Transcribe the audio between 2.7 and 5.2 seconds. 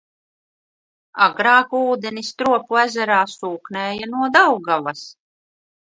ezerā sūknēja no Daugavas.